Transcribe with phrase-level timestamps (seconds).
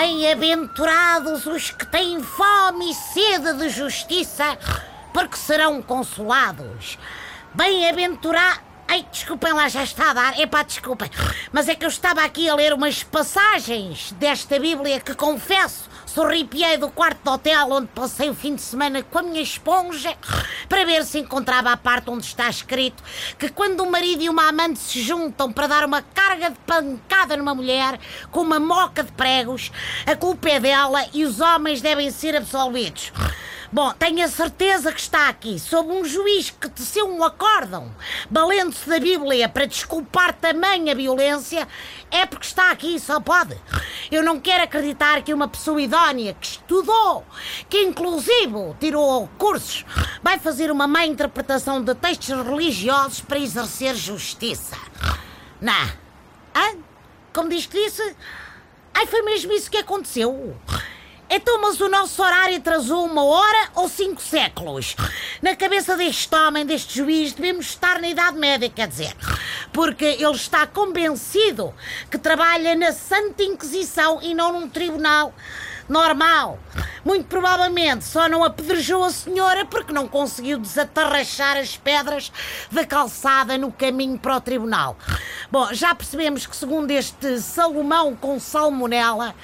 [0.00, 4.56] Bem-aventurados os que têm fome e sede de justiça,
[5.12, 6.98] porque serão consolados.
[7.52, 8.69] Bem-aventurados.
[8.92, 10.40] Ai, desculpem lá, já está a dar.
[10.40, 11.08] Epá, desculpem.
[11.52, 16.76] Mas é que eu estava aqui a ler umas passagens desta Bíblia que confesso, sorripiei
[16.76, 20.16] do quarto de hotel onde passei o fim de semana com a minha esponja
[20.68, 23.00] para ver se encontrava a parte onde está escrito
[23.38, 27.36] que quando um marido e uma amante se juntam para dar uma carga de pancada
[27.36, 27.96] numa mulher
[28.32, 29.70] com uma moca de pregos,
[30.04, 33.12] a culpa é dela e os homens devem ser absolvidos.
[33.72, 37.94] Bom, tenho a certeza que está aqui, sob um juiz que teceu um acórdão,
[38.28, 41.68] valendo-se da Bíblia para desculpar tamanha violência,
[42.10, 43.56] é porque está aqui, só pode.
[44.10, 47.24] Eu não quero acreditar que uma pessoa idónea, que estudou,
[47.68, 49.84] que inclusive tirou cursos,
[50.20, 54.76] vai fazer uma má interpretação de textos religiosos para exercer justiça.
[55.60, 55.92] Não.
[56.56, 56.76] Hã?
[57.32, 58.16] Como diz que disse?
[58.92, 60.56] Ai, foi mesmo isso que aconteceu.
[61.32, 64.96] Então, mas o nosso horário atrasou uma hora ou cinco séculos?
[65.40, 69.14] Na cabeça deste homem, deste juiz, devemos estar na Idade Média, quer dizer.
[69.72, 71.72] Porque ele está convencido
[72.10, 75.32] que trabalha na Santa Inquisição e não num tribunal
[75.90, 76.58] normal.
[77.04, 82.30] Muito provavelmente só não apedrejou a senhora porque não conseguiu desatarrachar as pedras
[82.70, 84.96] da calçada no caminho para o tribunal.
[85.50, 89.34] Bom, já percebemos que, segundo este Salomão com salmonela,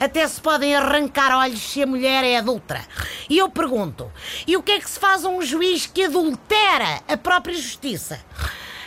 [0.00, 2.80] até se podem arrancar olhos se a mulher é adulta.
[3.28, 4.10] E eu pergunto:
[4.46, 8.20] e o que é que se faz a um juiz que adultera a própria justiça?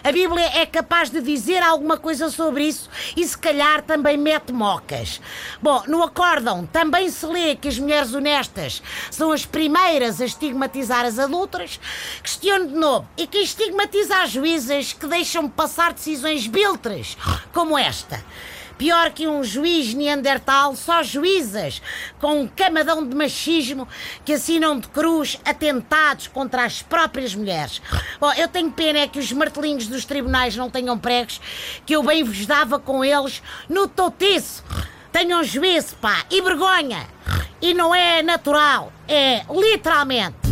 [0.06, 4.54] A Bíblia é capaz de dizer alguma coisa sobre isso e se calhar também mete
[4.54, 5.20] mocas.
[5.60, 11.06] Bom, no acórdão também se lê que as mulheres honestas são as primeiras a estigmatizar
[11.06, 11.80] as adultas.
[12.22, 17.18] Questiono de novo, e quem estigmatiza as juízas que deixam passar decisões biltres
[17.52, 18.24] como esta?
[18.78, 21.82] Pior que um juiz neandertal, só juízas
[22.20, 23.88] com um camadão de machismo
[24.26, 27.82] que assinam de cruz atentados contra as próprias mulheres.
[28.20, 31.40] Bom, eu tenho pena é que os martelinhos dos tribunais não tenham pregos,
[31.86, 34.64] que eu bem vos dava com eles no totiço.
[35.12, 37.08] Tenham juízo, pá, e vergonha.
[37.62, 40.45] E não é natural, é literalmente.